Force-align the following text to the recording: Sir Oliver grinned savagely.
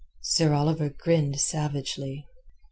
Sir 0.23 0.51
Oliver 0.51 0.89
grinned 0.89 1.39
savagely. 1.39 2.27